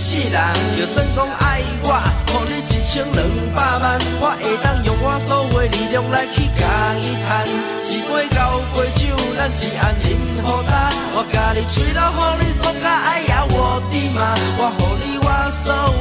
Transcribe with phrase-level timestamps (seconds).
[0.00, 0.40] 世人。
[0.78, 1.92] 就算讲爱我，
[2.32, 3.20] 互你一千两
[3.54, 6.64] 百万，我会当用我所有的力量来去甲
[6.96, 7.44] 伊赚。
[7.84, 9.04] 一杯交杯酒，
[9.36, 10.72] 咱一暗饮好干。
[11.12, 15.92] 我甲你吹到，互你爽甲爱呀我的妈，我互你我所有，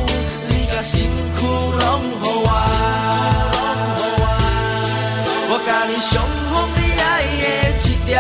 [0.48, 1.04] 你甲身
[1.36, 1.84] 躯拢
[2.22, 2.50] 互我。
[5.52, 7.04] 我甲你上好你爱
[7.36, 7.44] 的
[7.84, 8.16] 一条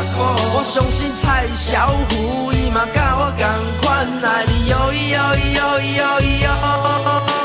[0.00, 0.16] 我吃苦。
[0.56, 3.46] 我相信蔡小虎伊嘛甲我同
[3.82, 6.48] 款爱你哟咿哟咿哟咿哟咿哟。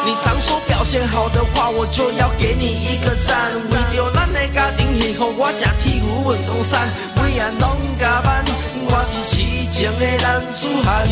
[0.06, 3.52] 你常说表现好的话，我就要给你一个赞。
[3.72, 8.45] 为着咱的家庭幸福，我吃铁牛运动衫，每晚拢加班。
[8.88, 11.08] 我是痴情的男子汉。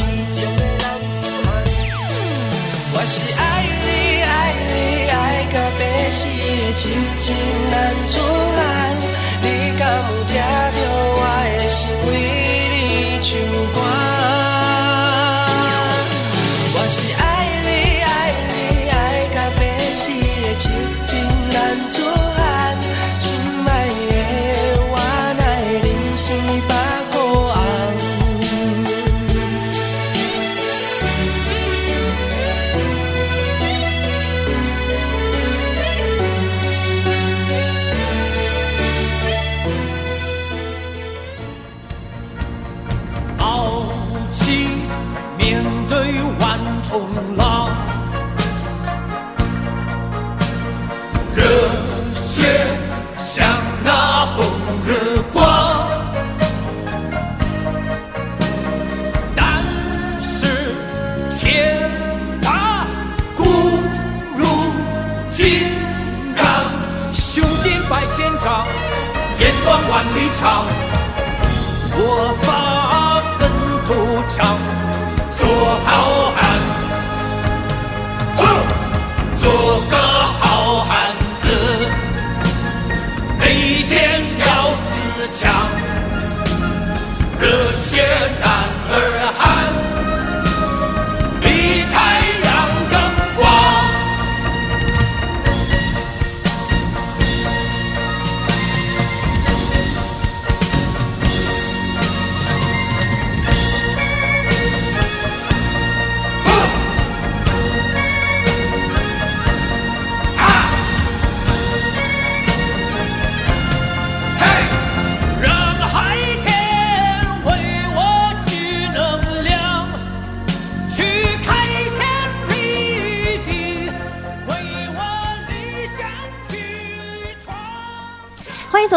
[2.96, 3.42] 我是爱
[3.84, 3.88] 你
[4.22, 4.72] 爱你
[5.10, 5.14] 爱
[5.52, 6.82] 到要死的痴
[7.20, 7.36] 情
[7.72, 7.74] 男
[8.08, 8.14] 子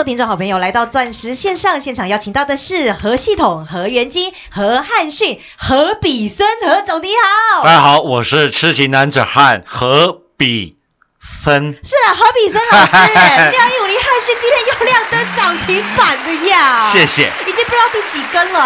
[0.06, 7.64] 听众好朋友来到钻石线上现场，邀请到的是何系统、何元金、何汉逊、何比森，何总你好。
[7.64, 10.76] 大家好，我是痴情男子汉何比
[11.20, 11.76] 森。
[11.82, 12.92] 是啊，何比森老师，
[13.50, 13.78] 廖一
[14.16, 17.30] 五零汉逊今天又亮灯涨停板的呀，谢谢。
[17.46, 18.60] 已经不知道第几根了。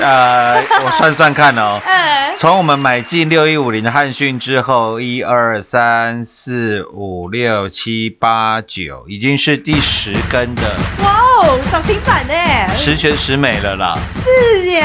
[0.00, 10.62] 呃， 我算算看哦，哎，从我们买进六一五零的汉讯之后，一二三四五六七八九，已经是第十根的，
[11.04, 11.35] 哇哦，
[11.70, 12.34] 涨停板呢？
[12.76, 13.98] 十全十美了啦。
[14.12, 14.82] 是耶，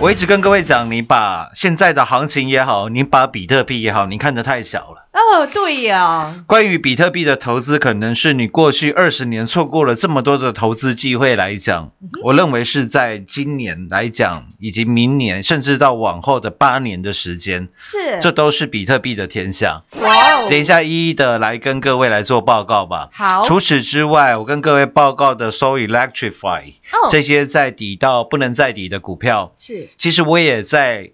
[0.00, 5.06] 我一直跟各位讲，你把现在的行情也好，你把比特币也好，你看得太小了。
[5.12, 11.90] 哦，对呀，关于比特币的投资，可能是你过去二十年错过了这么多的投资机会来讲，
[12.22, 19.82] 我认为是在今年来讲，以及明年，甚至到往后的八年的时间，是这都是比特币的天下。
[20.00, 23.08] 哇哦等一下一一的来跟各位来做报告吧。
[23.12, 31.10] 好除此之外，我跟各位报告的 So Electrify、哦这些在底到不能再底的股票，是其实我也在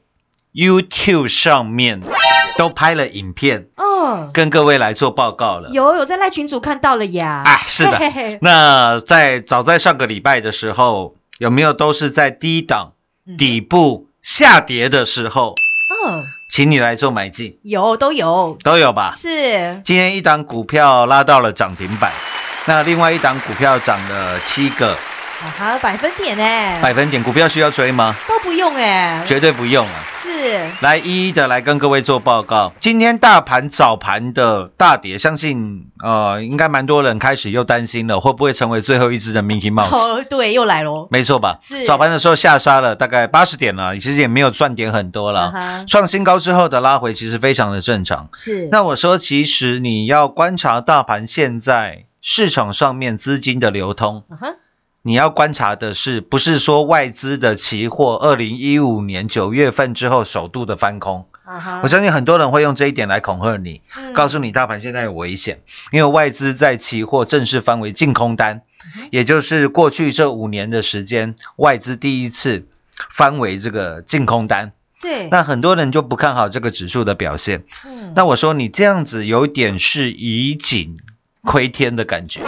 [0.53, 2.03] YouTube 上面
[2.59, 5.71] 都拍了影片，哦，跟各位来做报告了。
[5.71, 8.39] 有有在赖群组看到了呀，啊，是的嘿嘿嘿。
[8.43, 12.92] 那在早在上个礼拜的时候，有没有都是在低档嗯
[13.39, 15.55] 底部下跌的时候，
[16.05, 19.15] 嗯，请你来做买进，有都有，都有吧？
[19.17, 19.81] 是。
[19.85, 22.13] 今天一档股票拉到了涨停板，
[22.67, 24.97] 那另外一档股票涨了七个
[25.43, 28.15] 啊哈，百分点哎，百分点，股票需要追吗？
[28.29, 29.93] 都不用哎，绝对不用啊。
[30.23, 32.73] 是来一一的来跟各位做报告。
[32.79, 39.97] 今天大盘早盘的大跌，相信呃应该蛮多人开始又担心了，会不会成为最后一只的 Mickey Mouse？
[39.97, 41.59] 哦，对，又来喽，没错吧？
[41.61, 45.51] 是早盘的时候下杀了大概八十点了，其实也没有赚点很多啊了。
[45.51, 48.29] 哈，创新高之后的拉回其实非常的正常。
[48.33, 54.23] 是那我说，其实你要观察大盘现在市场上面资金的流通，
[55.03, 61.27] 你要观察的是，不是说外资的期货二零一五年九月份之后首度的翻空。
[61.83, 65.61] 我相信很多人会用这一点来恐吓你，嗯告诉你大盘现在有危险，
[65.91, 68.63] 因为外资在期货正式翻为净空单，
[68.97, 72.69] 嗯也就是过去这五年的时间，外资第一次
[73.11, 74.73] 翻为这个净空单。
[75.01, 77.65] 对，那很多人就不看好这个指数的表现。
[77.85, 80.97] 嗯那我说你这样子有点是以井
[81.45, 82.41] 窥天的感觉，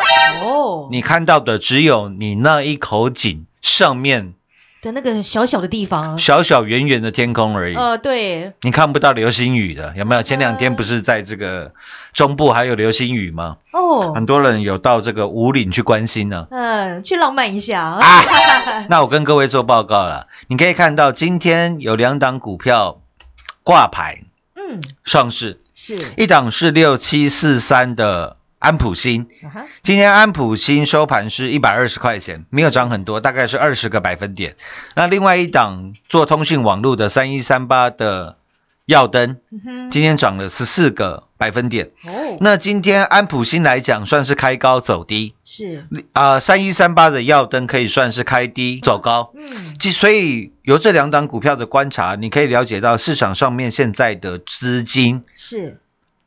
[0.42, 4.34] 哦，你看到的只有你那一口井上面
[4.82, 7.74] 的那个小小的地方，小小圆圆的天空而已。
[7.74, 10.22] 呃，对，你看不到流星雨的，有没有？
[10.22, 11.72] 前两天不是在这个
[12.12, 13.56] 中部还有流星雨吗？
[13.72, 16.46] 哦，很多人有到这个五岭去关心呢。
[16.50, 17.82] 嗯，去浪漫一下。
[17.82, 18.22] 啊，
[18.88, 23.00] 那我跟各位做报告了，你可以看到今天有两档股票
[23.62, 24.24] 挂牌
[24.54, 29.28] 嗯，上市，是，一档是六七四三的安普新，
[29.82, 34.56] 今天安普新收盘是一百二十块钱，没有涨很多，大概是二十个百分点。
[34.94, 38.38] 那另外一档做通讯网络的三一三八的
[38.86, 41.90] 耀登，嗯哼，今天涨了十四个百分点。
[42.06, 49.30] 哦，那今天安普新来讲，算是开高走低，是，啊、三一三八的耀登可以算是开低走高。
[49.36, 55.80] 嗯，即所以由这两档股票的观察，你可以了解到市场上面现在的资金，是，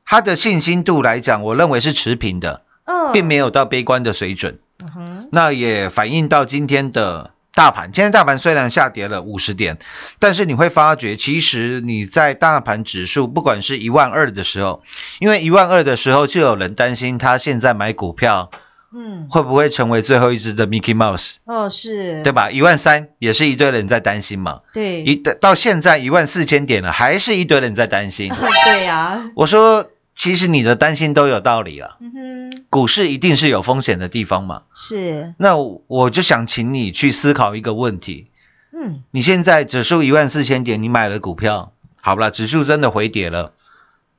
[0.07, 4.59] 它的信心度来讲，我认为是持平的，嗯，并没有到悲观的水准。
[4.80, 7.92] 嗯哼，那也反映到今天的大盘。
[7.92, 9.80] 今天大盘虽然下跌了五十点，
[10.19, 14.81] 但是你会发觉，其实你在大盘指数不管是一万二的时候，
[15.19, 18.50] 因为一万二的时候就有人担心他现在买股票
[18.95, 22.51] 嗯，会不会成为最后一只的 Mickey Mouse，哦，是，对吧？
[22.51, 24.62] 一万三也是一堆人在担心嘛。
[24.71, 28.31] 对，一到现在一万四千点了，还是一堆人在担心。
[28.63, 31.97] 对呀，我说，其实你的担心都有道理啊。
[31.99, 34.63] 嗯哼，股市一定是有风险的地方嘛。
[34.73, 38.31] 是，那我就想请你去思考一个问题：
[38.73, 41.71] 嗯，你现在指数一万四千点，你买了股票，
[42.01, 42.31] 好不啦？
[42.31, 43.53] 指数真的回跌了，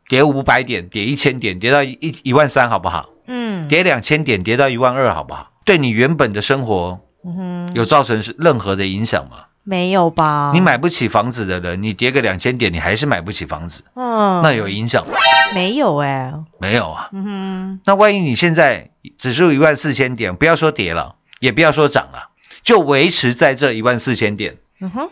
[0.08, 3.10] 跌五百点，跌一千点，跌到一一一万三，好不好？
[3.26, 5.52] 嗯，跌两千点，跌到一万二，好不好？
[5.64, 9.46] 对你原本的生活嗯哼，有造成是任何的影响吗？
[9.68, 10.52] 没有吧？
[10.54, 15.12] 你，买不起房子的人，你跌个两千点，你还是买不起房子，嗯，那有影响吗？
[15.54, 17.10] 没有哎，没有啊。
[17.12, 18.88] 嗯哼，那万一你现在
[19.18, 22.30] 指数一万四千点，不要说跌了，也不要说涨了，
[22.62, 25.10] 就维持在这一万四千点，嗯哼，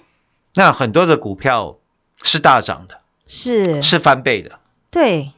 [0.55, 1.77] 那很多的股票
[2.23, 4.59] 是大涨的，是，是翻倍的，
[4.91, 5.33] 对，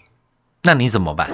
[0.63, 1.29] 那你怎么办？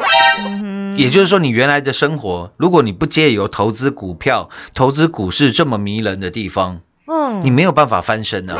[0.46, 8.56] 嗯哼，也就是说，你原来的生活，如果你不借由投资股票、投资股市这么迷人的地方，嗯，你没有办法翻身啊。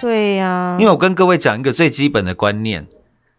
[0.00, 2.86] 对呀，因为我跟各位讲一个最基本的观念，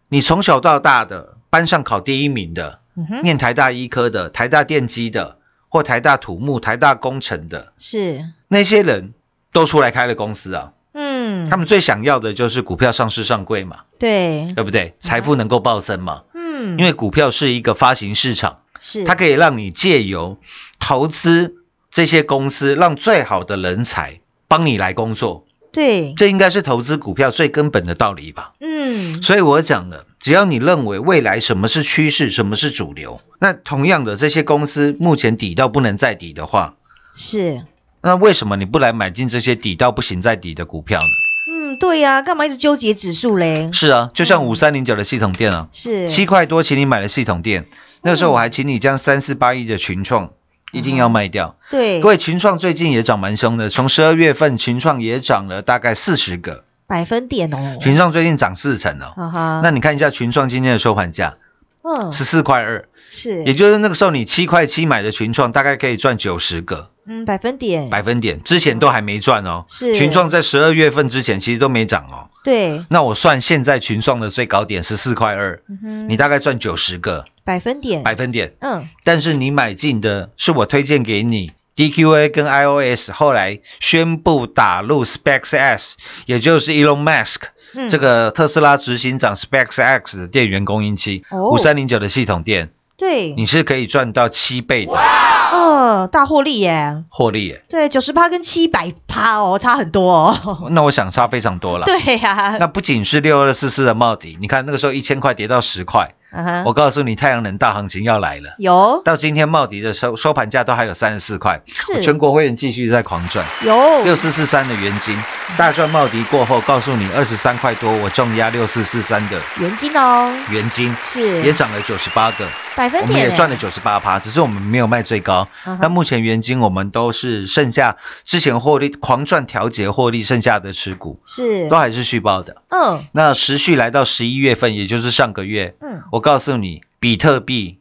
[0.08, 9.12] 你从小到大的班上考第一名的，嗯，念台大医科的、台大电机的，或台大土木、台大工程的是，那些人，
[9.52, 10.72] 都出来开了公司啊。
[10.94, 14.94] 嗯，他们最想要的就是股票上市上柜嘛，对，对不对？
[15.00, 16.24] 财富能够暴增嘛。
[16.34, 19.04] 嗯，因为股票是一个发行市场，是。
[19.04, 20.38] 它可以让你借由
[20.78, 21.56] 投资
[21.90, 24.20] 这些公司，让最好的人才
[24.52, 25.46] 帮你来工作。
[25.72, 28.52] 对，这应该是投资股票最根本的道理吧。
[28.60, 36.74] 嗯，所以我讲了，只要你认为未来什么是趋势，什么是主流，那同样的这些公司目前底到不能再底的话，
[37.16, 37.62] 是，
[38.02, 41.06] 那为什么你不来买进这些底到不行再底的股票呢？
[41.50, 43.70] 嗯，对呀、干嘛一直纠结指数嘞？
[43.72, 47.66] 是啊，就像五三零九的系统店啊，是七块多请你买了系统店，
[48.02, 50.32] 那个时候我还请你将三四八一的群创
[50.72, 51.56] 一定要卖掉。
[51.70, 57.78] 对，各位，群创最近也涨蛮凶的，从十二月份群创也涨了大概四十个，百分点哦。
[57.80, 59.12] 群创最近涨四成哦。
[59.14, 61.36] 哈哈，那你看一下群创今天的收盘价
[61.82, 66.90] 嗯十四块二，是，也就是那个时候你七块七买的群创，大概可以赚九十个。
[67.04, 67.90] 嗯百分点。
[67.90, 69.66] 百分点，之前都还没赚哦。
[69.68, 69.94] 是。
[69.94, 72.30] 群创在十二月份之前其实都没涨哦。
[72.42, 75.62] 对，那我算现在群创的最高点十四块二，
[76.08, 77.26] 你大概赚九十个。
[77.44, 78.02] 百分点。
[78.02, 78.88] 百分点，嗯。
[79.04, 87.40] 但是你买进的是我推荐给你 DQA 跟 iOS，后来宣布打入 SpaceX，也就是 Elon Musk、
[87.74, 87.90] 嗯。
[87.90, 91.50] 这个特斯拉执行长 SpaceX 的电源供应器，哦。
[91.50, 94.92] 五三零九的系统店，对，你是可以赚到七倍的。
[94.92, 97.62] 哦大获利耶，获利耶。
[97.68, 100.68] 对，九十趴跟七百趴哦，差很多哦。
[100.72, 101.84] 那我想差非常多了。
[101.84, 108.54] 对呀、那不仅是六二四四的茂迪，你看那个时候一千块跌到十块，嗯哼我告诉你太阳能大行情要来了。
[108.58, 109.02] 有。
[109.04, 112.00] 到今天茂迪的收收盘价都还有三十四块，是。
[112.00, 113.44] 全国会员继续在狂赚。
[113.62, 114.04] 有。
[114.04, 115.16] 六四四三的元金
[115.58, 121.42] 大赚茂迪过后，告诉你二十三块多，我重压六四四三的元金哦，元金是。
[121.42, 123.56] 也涨了九十八个，百分点，我们也赚了。
[123.56, 125.78] 九十八趴，只是我们没有卖最高嗯哼。
[125.80, 132.62] 但目前元金我们都是剩下之前获利狂赚调节获利剩下的持股，是都还是续报的。
[132.70, 137.78] 嗯那持续来到十一月份，也就是上个月，嗯我告诉你，比特币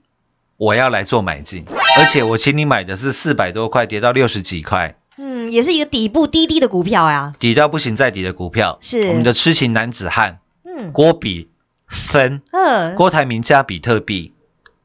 [0.57, 1.65] 我要来做买进，
[1.97, 7.33] 而且我请你买的是四百多块，跌到六十几块，嗯，也是一个底部低低的股票呀。
[7.39, 11.49] 底到不行再底的股票，是我们的痴情男子汉嗯郭比
[11.89, 14.33] 森、嗯，郭台铭加比特币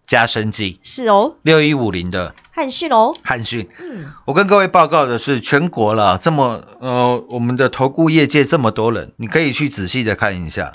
[0.07, 3.69] 加生技是哦，六一五零的汉讯哦，汉讯。
[3.81, 10.75] 嗯我跟各位报告的是，全国了这么呃，我们的投顾业界这么多人，你可以去仔细的看一下，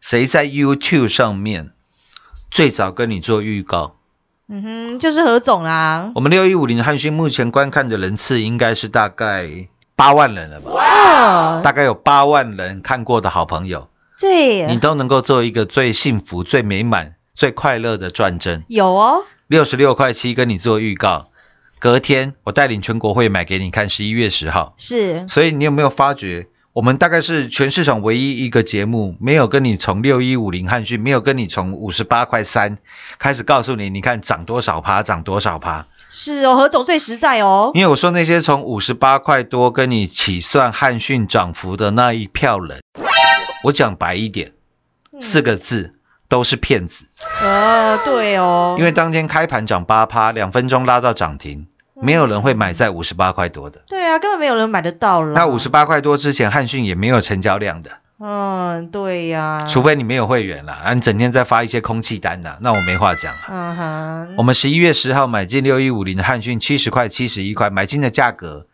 [0.00, 1.72] 谁在 YouTube 上面
[2.50, 3.96] 最早跟你做预告。
[4.48, 6.12] 嗯哼，就是何总啦。
[6.14, 10.70] 我们六一五零汉讯目前观看的人次应该是大概八万人了吧？
[10.72, 18.64] 哇，大概有八万人看过的好朋友，对，你都能够做一个最幸福、最美满、最快乐的转正。
[18.66, 21.30] 有哦，六十六块七跟你做预告，
[21.78, 24.74] 隔天我带领全国会买给你看，十一月十号。
[24.76, 32.76] 是所以你有没有发觉，我们大概是全市场唯一一个节目，没有跟你从六一五零汉讯，没有跟你从五十八块三
[33.20, 35.86] 开始告诉你，你看涨多少趴，涨多少趴。
[36.08, 37.70] 是哦，何总最实在哦。
[37.74, 42.80] 因为我说那些从五十八块多跟你起算汉讯涨幅的那一票人，
[43.62, 44.54] 我讲白一点，
[45.12, 45.94] 嗯四个字
[46.28, 47.06] 都是骗子。
[47.40, 53.82] 呃，对哦，因为当天开盘涨八趴，两分钟拉到涨停，没有人会买在五十八块多的。
[53.88, 55.32] 对啊，根本没有人买得到了。
[55.34, 63.40] 那五十八块多之前，汉讯也没有成交量的，嗯，对呀、除非你没有会员啦，啊，你整天在发一些空气单呐，那我没话讲了。
[63.48, 68.66] 嗯哼，我们十一月十号买进六一五零的汉讯，七十块、七十一块，买进的价格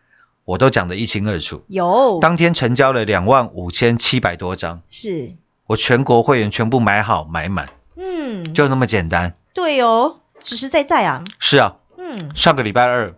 [0.43, 1.63] 我都讲得一清二楚。
[1.67, 5.35] 有当天成交了两万五千七百多张，是，
[5.67, 9.33] 我全国会员全部买好买满，嗯，就那么简单。
[9.53, 13.15] 对哦，实实在在啊，是啊，嗯，上个礼拜二，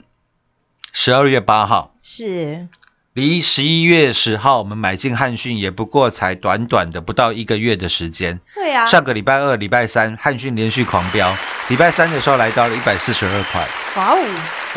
[0.94, 2.68] 十二月八号，是，
[3.12, 8.40] 离十一月十号我们买进汉讯也不过才短短的不到一个月的时间。
[8.56, 11.36] 对啊，上个礼拜二、礼拜三汉讯连续狂飙，
[11.68, 14.18] 礼拜三的时候来到了一百四十二块，哇哦，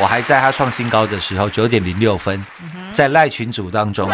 [0.00, 4.10] 我还在它创新高的时候九点零六分，嗯，在赖群组当中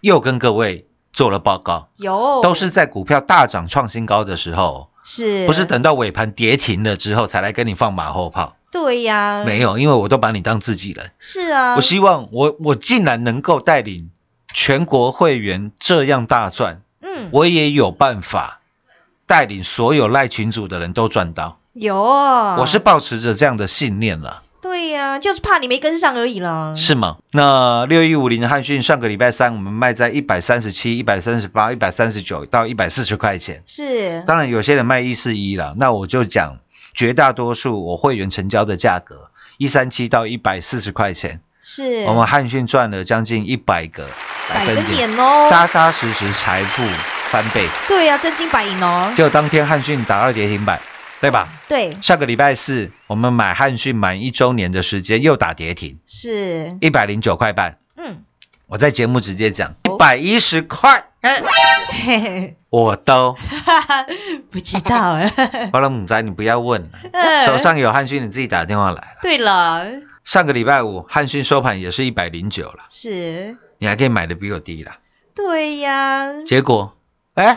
[0.00, 11.12] 又跟各位做了报告，有，都是在股票大涨创新高的时候，是，不是等到尾盘跌停了之后才来跟你放马后炮，对呀、没有，因为我都把你当自己人。
[11.18, 14.10] 是啊，我希望我我竟然能够带领
[14.52, 18.60] 全国会员这样大赚，嗯，我也有办法
[19.26, 21.58] 带领所有赖群组的人都赚到。
[21.72, 24.42] 有哦，我是抱持着这样的信念了，
[24.76, 26.74] 对呀、就是怕你没跟上而已啦。
[26.76, 27.16] 是吗？
[27.32, 33.62] 那六一五零的汉讯上个礼拜三我们卖在一百三十七、一百三十八、一百三十九到一百四十块钱。
[33.64, 36.58] 是，当然有些人卖一四一了，那我就讲
[36.92, 44.06] 绝大多数我会员成交的价格一三七到一百四十块钱，是，我们汉讯赚了将近一百个
[44.50, 46.82] 百分点，哦，扎扎实实财富
[47.30, 47.66] 翻倍。
[47.88, 50.78] 对呀、真金白银哦，就当天汉讯打二跌停板，
[51.20, 51.48] 对吧？
[51.68, 57.78] 对，上个礼拜四我们买汉讯满一周年的时间又打跌停，是，一百零九块半。
[57.96, 58.24] 嗯，
[58.66, 61.42] 我在节目直接讲哦一百一十块，哎，
[61.88, 62.20] 嘿。
[62.20, 63.36] 嘿，我都。
[64.50, 65.14] 不知道。
[65.14, 65.32] 哎，
[65.72, 69.18] 好了，母仔你不要问了，嗯手上有汉讯你自己打电话来了。
[69.22, 69.86] 对了，
[70.24, 74.96] 上个礼拜五汉讯收盘也是一百零九了，是，你还可以买的比我低了。
[75.34, 76.96] 对呀，结果，
[77.34, 77.56] 哎，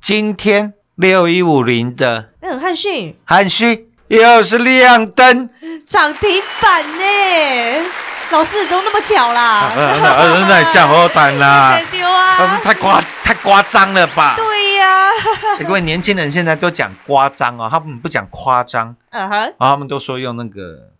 [0.00, 2.30] 今天六一五零的。
[2.40, 5.50] 嗯，汉讯汉讯又是亮灯，
[5.84, 7.84] 涨停板呢，
[8.30, 9.72] 老师怎么那么巧啦？
[9.74, 12.60] 那那降好单啦， 丢啊！
[12.62, 14.36] 太夸太夸张了吧？
[14.36, 15.08] 对呀，
[15.58, 20.92] 欸各位年轻人现在都讲夸张哦，他们不讲夸张，嗯哼，然后他们都说用那个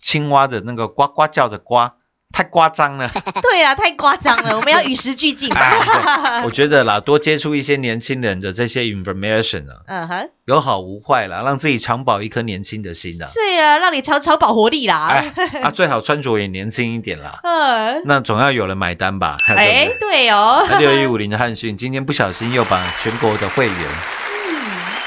[0.00, 1.90] 青蛙的那个呱呱叫的呱，
[2.30, 3.10] 太夸张了。
[3.42, 5.52] 对啊，太夸张了，我们要与时俱进。
[6.44, 13.26] 我觉得啦，多接触一些年轻人的这些 information 啊，嗯哼，有好无坏啦，让自己长保一颗年轻的心啊。
[13.34, 15.08] 对啊，让你长长保活力啦。
[15.08, 17.40] 哎啊，最好穿着也年轻一点啦。
[17.44, 19.36] 嗯，那总要有人买单吧？
[19.48, 20.28] 哎对？
[20.28, 23.76] 哦，六一五零的汉讯今天不小心又把全国的会员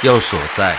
[0.02, 0.76] 又锁在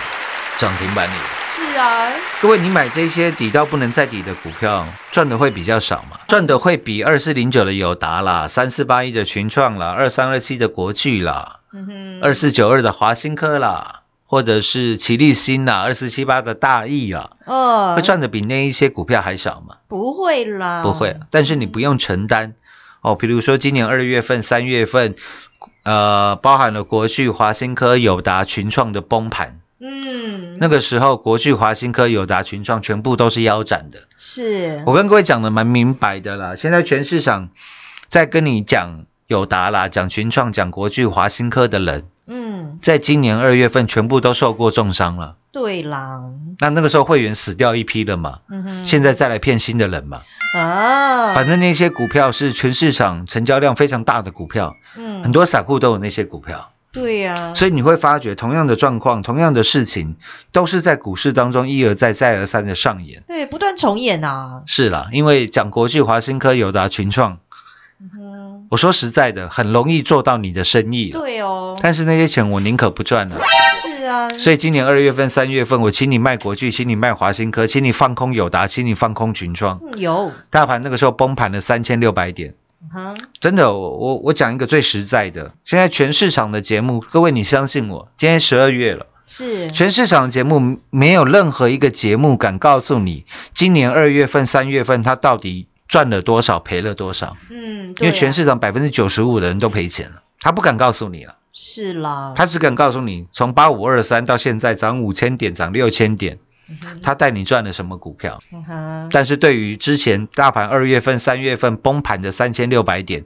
[0.63, 1.23] 涨停板里了。
[1.45, 2.09] 是啊，
[2.41, 6.17] 各位，你买这些底到不能再底的股票，赚的会比较少嘛？
[6.29, 19.75] 赚的会比二四零九的友达啦，三四八一的群创啦，二三二七的国巨啦，嗯哼，二四九二的华新科啦，或者是奇力新啦，二四七八的大益啦，哦会赚的比那一些股票还少吗？
[19.89, 22.53] 不会啦，不会，但是你不用承担
[23.01, 23.15] 哦。
[23.15, 25.15] 比如说今年二月份、三月份，
[25.83, 33.99] 呃，包含了国巨、华新科、友达、群创的崩盘，嗯，那个时候国巨、华新科、友达、群创全部都是腰斩的。
[34.15, 37.49] 是，我跟各位讲的蛮明白的啦，现在全市场
[38.07, 45.35] 在跟你讲友达啦、讲群创、讲国巨、华新科的人，嗯，在今年二月份全部都受过重伤了。
[45.51, 46.21] 对啦，
[46.59, 50.21] 那那个时候会员死掉一批了嘛，嗯哼，现在再来骗新的人嘛。
[50.55, 60.15] 啊，反正那些股票是全市场成交量非常大的股票，嗯，很多散户都有那些股票，对呀，所以你会发觉同样的状况、同样的事情，
[60.51, 63.23] 都是在股市当中一而再、再而三的上演。
[63.27, 67.39] 对，不断重演啊，是啦，因为讲国际、华新科、友达、群创，
[67.99, 71.19] 嗯哼，我说实在的，很容易做到你的生意了。
[71.19, 73.41] 对哦，但是那些钱我宁可不赚了。
[73.81, 79.79] 是啊，所以今年二月份、三月份，我请你卖国巨，请你卖华新科，请你放空友达，请你放空群创。
[79.81, 82.53] 嗯有，大盘那个时候崩盘了三千六百点。
[83.39, 106.39] 真的，我我我讲一个最实在的，现在全市场的节目，各位你相信我，今天十二月了，是，全市场的节目没有任何一个节目敢告诉你，今年二月份、三月份它到底赚了多少，赔了多少，嗯，因为全市场百分之九十五的人都赔钱了，他不敢告诉你了，是啦，他只敢告诉你，从八五二三到现在涨五千点，涨六千点，
[107.01, 108.39] 他带你赚了什么股票？
[108.51, 113.25] 嗯，但是对于之前大盘二月份、三月份崩盘的三千六百点，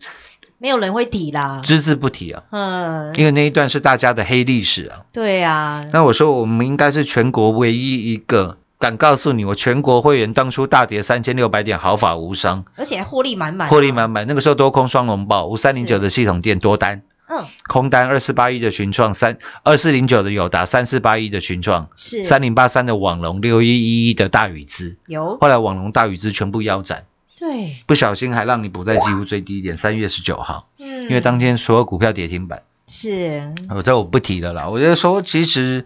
[0.57, 2.43] 没有人会提啦，只字不提啊。
[2.49, 5.01] 嗯，因为那一段是大家的黑历史啊。
[5.11, 14.25] 对啊，那我说我们应该是全国唯一一个敢告诉你，我全国会员当初大跌三千六百点毫发无伤，而且还获利满满，获利满，满。
[14.27, 22.23] 那个时候多空双龙爆，五三零九的系统店多单，嗯，空单二四八一的群创，三二四零九的友达，三四八一的群创，是。
[22.23, 24.97] 三零八三的网龙，六一一一的大宇资。
[25.07, 27.05] 有，后来网龙、大宇资全部腰斩，
[27.37, 32.63] 对，不小心还让你补在几乎最低点，三月十九号，嗯，因为当天所有股票跌停板。
[32.87, 35.83] 是，我这我不提了啦，我就说其实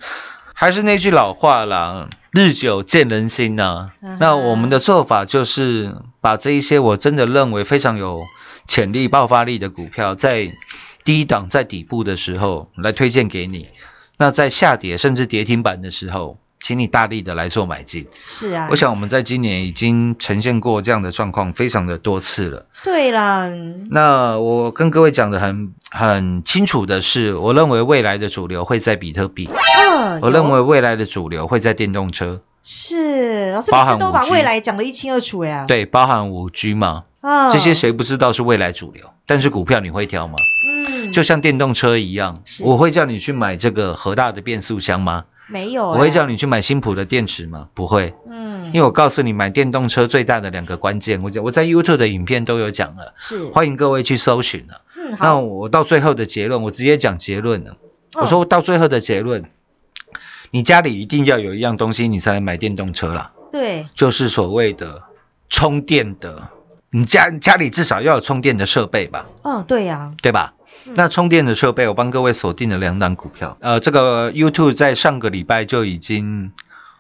[0.54, 8.22] 还是那句老话啦，日久见人心呐、那我们的做法就是把这一些我真的认为非常有
[8.68, 10.54] 潜力、爆发力的股票，在
[11.04, 13.68] 低档、在底部的时候来推荐给你。
[14.18, 18.06] 那在下跌甚至跌停板的时候，请你大力的来做买进。
[18.24, 22.68] 是啊，我想我们在今年已经呈现过这样的状况非常的多次了。
[22.84, 23.50] 对啦，
[23.90, 29.50] 那我跟各位讲的很很清楚的是，我认为未来的主流会在比特币，
[29.90, 39.06] 嗯，我认为未来的主流会在电动车，是，老师包含每次都把未来讲得一清二楚呀，，对，包含五 G 嘛，啊，这些谁不知道是未来主流？
[39.26, 40.36] 但是股票你会挑吗？
[40.88, 45.26] 嗯，就像电动车一样，我会叫你去买这个和大的变速箱吗？
[45.48, 47.68] 没有，我会叫你，去买新普的电池吗？
[47.74, 54.82] 不会，嗯，因为我告诉你，买电动车最大的两个关键，我讲我在 YouTube 的影片都有讲了，是，欢迎各位去搜寻了。
[54.96, 57.76] 嗯，那，我到最后的结论，我直接讲结论了。
[58.16, 59.50] 我嗯说到最后的结论，
[60.52, 65.04] 你家里一定要有一样东西，你才能买电动车啦，对，就是所谓的
[65.50, 66.50] 充电的。
[66.94, 70.56] 你家家里至少要有充电的设备吧，哦，对呀，对吧？
[70.86, 70.94] 嗯。
[70.96, 73.58] 那充电的设备，我帮各位锁定了两档股票。
[73.62, 76.52] 呃，这个 YouTube 在上个礼拜就已经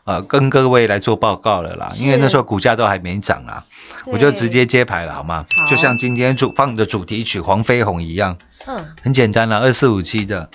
[0.03, 3.65] 呃跟各位来做报告了啦，因为那时候股价都还没涨啊，
[4.05, 5.45] 我就直接接牌了，好吗？
[5.55, 5.67] 好。
[5.67, 10.49] 就像今天主放的主题曲《黄飞鸿》一样，嗯，很简单啦，二四五七的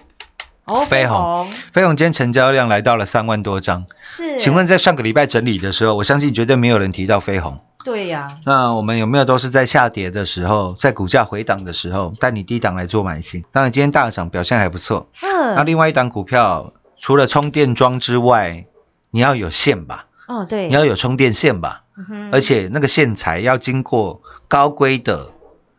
[0.64, 1.48] 哦，飞鸿。
[1.72, 3.86] 飞鸿今天成交量来到了三万多张。
[4.02, 13.44] 是，请问在上个礼拜整理的时候，我相信绝对没有人提到飞鸿，对呀，那我们有没有都是在下跌的时候，在股价回档的时候，带你低档来做买进？
[13.52, 15.08] 当然，今天大涨表现还不错。
[15.22, 18.66] 那嗯，另外一档股票，除了充电桩之外，
[19.12, 21.84] 你要有线吧，哦对，你要有充电线吧，
[22.32, 25.30] 而且那个线材要经过高规的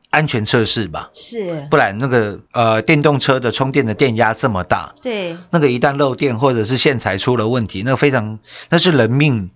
[0.10, 8.40] 安全测试吧，是，不然那个呃电动车的充电的电压这么大，对，那个一旦漏电或者是线材出了问题，那个非常
[8.70, 9.50] 那是人命嗯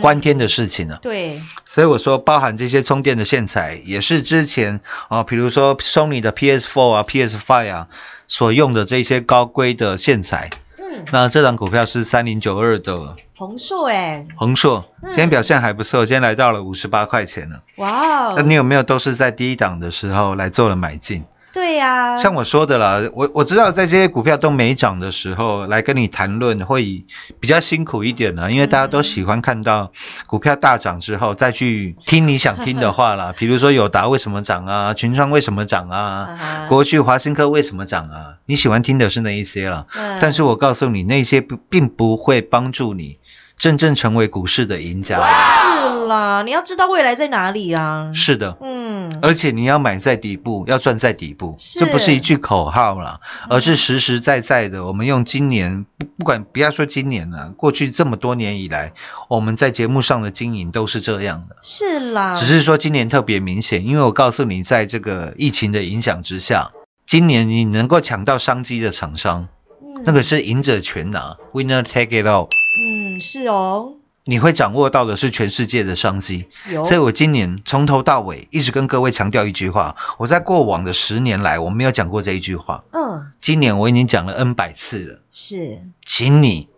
[0.00, 0.98] 关天的事情啊。
[1.02, 7.88] 对，所以我说，包含这些充电的线材，也是之前啊、比如说 Sony 的 PS4 啊、PS5 啊
[8.26, 10.50] 所用的这些高规的线材。
[10.78, 17.62] 嗯，那这张股票是三零九二的红硕哎，宏硕，嗯今天表现还不错，今天来到了五十八块钱了。
[17.76, 21.24] 哇哦，那你有没有都是在第一档的时候来做了买进？
[21.56, 27.06] 对呀，像我说的啦，我我知道在这些股票都没涨的时候来跟你谈论会
[27.40, 29.90] 比较辛苦一点呢，因为大家都喜欢看到
[30.26, 39.86] 股票大涨之后再去听你想听的话啦， 比如说友达为什么涨啊，群创为什么涨啊，国巨、华新科为什么涨啊，你喜欢听的是那一些啦。
[39.96, 40.18] 嗯。
[40.20, 43.16] 但是我告诉你，那些不并不会帮助你
[43.58, 45.16] 真正成为股市的赢家。
[45.46, 54.84] 是啦，你要知道未来在哪里啊，是的，嗯，而且你要买在底部，要赚在底部，这不是一句口号啦，而是实实在在的。
[54.84, 58.92] 我们用今年不不管不要说今年了，过去这么多年以来，
[59.28, 61.56] 我们在节目上的经营都是这样的。
[61.62, 66.70] 是啦，只是说今年特别明显，因为我告诉你，在这个疫情的影响之下，
[67.04, 69.48] 今年你能够抢到商机的厂商，
[69.80, 72.48] 嗯那个是赢者全拿，winner take it all。
[72.78, 76.48] 嗯是哦，你会掌握到的是全世界的商机，
[76.84, 83.32] 所以我今年从头到尾一直跟各位强调一句话，我在过往的十年来我没有讲过这一句话，嗯。
[83.40, 85.80] 今年我已经讲了 N 百次了，是。
[86.04, 86.68] 请你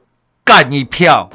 [0.45, 1.31] 干一票。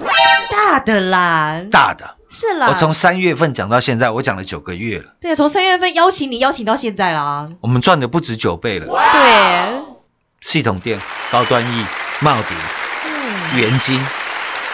[0.51, 2.15] 大的啦，大的。
[2.29, 8.87] 是啦，我从三月份讲到现在，我讲了九个月了，对从三月份邀请你邀请到现在啦，我们赚的不止九倍了。
[8.87, 9.83] 对，
[10.41, 10.99] 系统店、
[11.31, 11.85] 高端 E、
[12.21, 12.55] 茂迪、
[13.05, 13.59] 嗯。
[13.59, 13.99] 元金，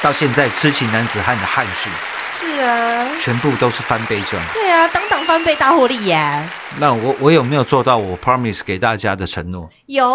[0.01, 4.41] 到现在痴情男子汉的汉讯，是啊，全部都是翻倍赚。
[4.53, 9.69] 对啊，当当翻倍大获利耶，那我我有没有做到我 promise 给大家的承诺？
[9.87, 10.05] 有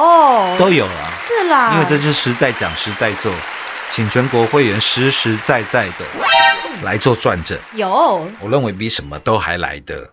[0.58, 1.12] 都有啊。
[1.18, 3.30] 是啦，因为这是实在讲实在做，
[3.90, 6.06] 请全国会员实实在在的
[6.82, 10.12] 来做转正，有我认为比什么都还来的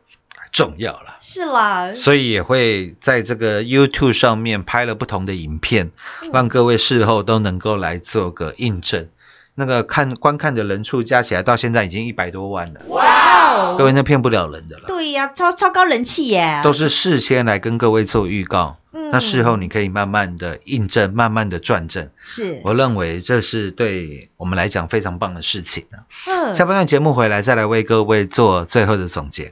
[0.52, 1.16] 重要了。
[1.22, 5.92] 是啦，所以也会在这个 YouTube 上面拍了不同的影片，
[6.34, 9.08] 让各位事后都能够来做个印证。
[9.56, 19.12] 那个看观看的人数加起来到现在已经一百多万了，哇各位那骗不了人的了，对呀、超超高人气耶，都是事先来跟各位做预告，嗯。
[19.12, 22.10] 那事后你可以慢慢的印证，慢慢的转正。
[22.24, 26.08] 是，我认为这是对我们来讲非常棒的事情啊。
[26.28, 26.56] 嗯。
[26.56, 29.52] 下半段节目回来再来为各位做最后的总结。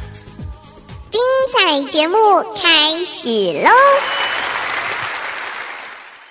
[1.11, 1.19] 精
[1.51, 2.15] 彩节目
[2.55, 3.27] 开始
[3.61, 3.69] 喽！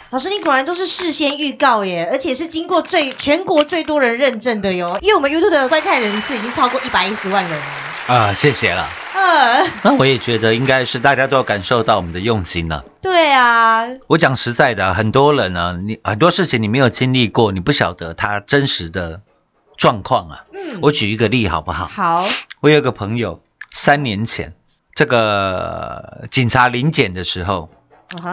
[0.09, 7.65] 老师，你果然都是事先预告耶，而且是经过最全国最多人认证的哟，因为我们 YouTube 的观看人次已经超过一百一十万人了。
[8.07, 8.89] 啊，谢谢了。
[9.13, 12.87] 呃，那我也觉得应该是大家都有感受到我们的用心了。
[13.03, 19.21] 对啊，我讲实在的啊，很多人呢、你很多事情你没有经历过，你不晓得他真实的
[19.77, 20.45] 状况啊。
[20.55, 21.85] 嗯，我举一个例好不好？
[21.87, 22.27] 好，
[22.61, 24.55] 我有一个朋友，三年前
[25.01, 27.71] 这个警察临检的时候，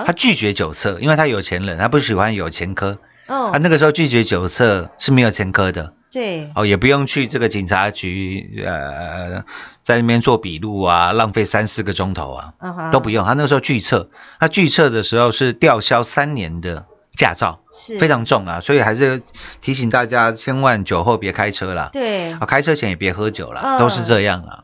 [0.05, 2.97] 他拒绝酒测，因为他有钱人，他不喜欢有前科。
[3.27, 3.51] 哦。
[3.53, 5.93] 他那个时候拒绝酒测是没有前科的。
[6.11, 9.45] 对，哦，也不用去这个警察局呃，
[9.81, 12.53] 在那边做笔录啊，浪费三四个钟头啊，
[12.91, 13.25] 都不用。
[13.25, 14.09] 他那个时候拒测，
[14.41, 17.97] 他拒测的时候是吊销三年的驾照，是。
[17.97, 19.21] 非常重啊，所以还是
[19.61, 21.91] 提醒大家，千万酒后别开车啦。
[21.93, 22.33] 对。
[22.33, 23.79] 啊，，开车前也别喝酒啦，嗯。
[23.79, 24.63] 都是这样啊。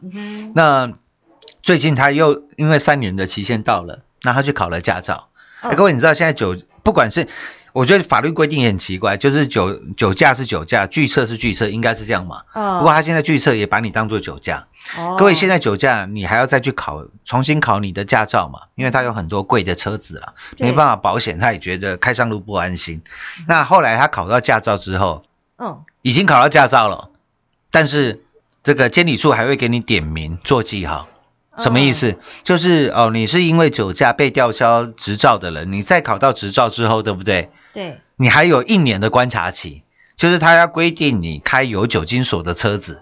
[0.54, 0.92] 那
[1.64, 5.30] 最近他又因为三年的期限到了，那他去考了驾照。
[5.78, 7.30] 各位，你知道现在酒不管是，
[7.72, 12.42] 我觉得法律规定也很奇怪，就是酒酒驾是酒驾，拒测是拒测，应该是这样嘛。
[12.52, 14.68] 哦不过他现在拒测也把你当做酒驾。
[15.18, 18.64] 各位，现在酒驾你还要再去考，重新考你的驾照嘛？
[18.76, 23.02] 因为他有很多贵的车子啦，对没办法保险，他也觉得开上路不安心。
[23.48, 25.24] 那后来他考到驾照之后，
[25.58, 27.10] 嗯，已经考到驾照了，
[27.72, 28.26] 但是
[28.64, 31.08] 这个监理处还会给你点名做记号。
[31.58, 32.18] 什么意思？
[32.44, 37.52] 就是哦，你是因为酒驾被吊销执照的人，你再考到执照之后，对不对？
[37.74, 39.84] 对，你还有一年的观察期，
[40.16, 43.02] 就是他要规定你开有酒精锁的车子。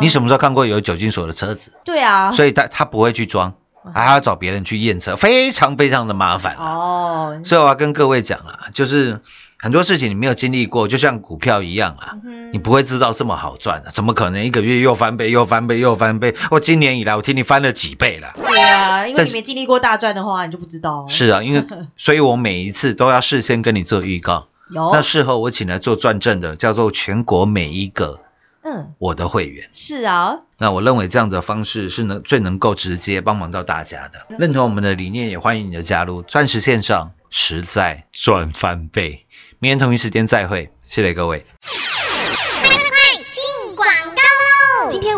[0.00, 1.72] 你什么时候看过有酒精锁的车子？
[1.84, 3.54] 对啊，所以他他不会去装，
[3.94, 6.64] 还要找别人去验车，非常非常的麻烦啊。
[6.74, 9.20] 哦，所以我要跟各位讲啊，就是
[9.60, 12.16] 很多事情你没有经历过，就像股票一样啊，
[12.52, 16.34] 你不会知道这么好赚的、怎么可能一个月又翻倍又翻倍又翻倍？
[16.50, 18.34] 我今年以来我听你翻了几倍了？
[18.36, 21.06] 对啊，因为你没经历过大赚的话，你就不知道。
[21.08, 21.64] 是啊，因为
[21.96, 24.48] 所以我每一次都要事先跟你做预告。
[24.70, 28.20] 有，那事后我请来做转正的，叫做全国每一个
[28.62, 29.68] 嗯，我的会员。
[29.72, 34.26] 是啊，那我认为这样的方式是能最能够直接帮忙到大家的。
[34.38, 36.22] 认同我们的理念，也欢迎你的加入。
[36.22, 39.26] 钻石线上实在赚翻倍。
[39.58, 41.44] 明天同一时间再会，谢谢各位。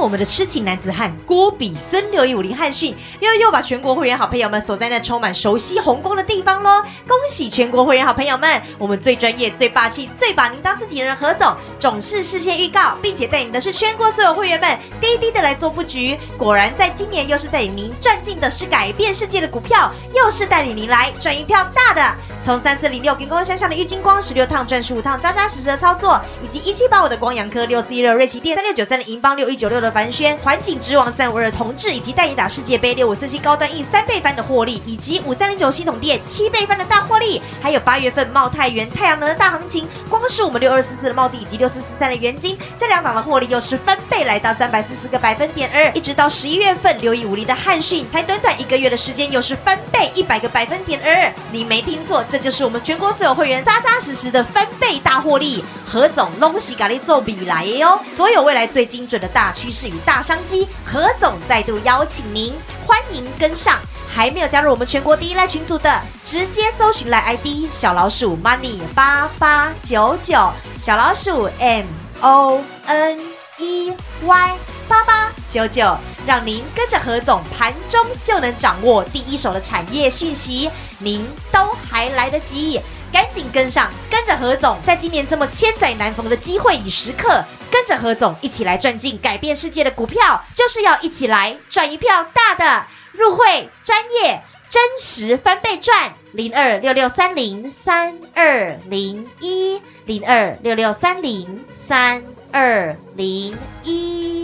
[0.05, 6.83] 我们的痴情男子汉郭比森六一五零汉讯又又把全国会员好朋友们锁在那充满熟悉红光的地方喽！
[7.09, 16.19] 恭喜全国会员好朋友们，我们最专业、最霸气、最把您当自己人何总，总是事先预告，并且带领的是全国所有会员们滴滴的来做布局。
[16.37, 22.15] 果然，在今年又是带领您赚进的是改变世界的股票，又是带领您来赚一票大的。
[22.45, 55.65] 从三四零六金光山上的郁金光十六趟赚十五趟，扎扎实实的操作，以及一七八五的光阳科六四一六瑞奇电三六九三的银邦六一九六的凡轩环境之王三五二的同志，以及带你打世界杯六五四七高端 E 三倍翻的获利，以及五三零九系统店七倍翻的大获利，还有八月份茂泰元太阳能的大行情，光是我们六二四四的茂地以及六四四三的元金这两档的获利又是翻倍来到三百四十个百分点二，一直到十一月份六一五零的汉讯才短短一个月的时间又是翻倍一百个百分点二，你没听错，这就是我们全国所有会员扎扎实实的翻倍大获利。
[55.87, 62.53] 何总隆喜咖喱做比来哟，所有未来最精准的大趋势与大商机，何总再度邀请您，
[62.85, 63.79] 欢迎跟上。
[64.11, 71.87] 还没有加入我们全国第一赖群组的，直接搜寻赖 ID 小老鼠 money 八八九九，小老鼠 M
[72.21, 73.21] O N
[73.59, 73.93] E
[74.25, 74.55] Y
[74.89, 82.81] 八八九九，让您跟着何总盘中就能掌握第一手的产业讯息，您都还来得及。
[83.13, 92.87] 赶紧跟上，跟着何总，在今年这么千载难逢的机会与时刻，跟着何总一起来赚进改变世界的股票，就是要一起来赚一票大的。
[93.13, 104.44] 入会专业真实翻倍赚，零二六六三零三二零一零二六六三零三二零一。